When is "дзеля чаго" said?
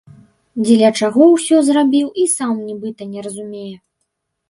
0.63-1.27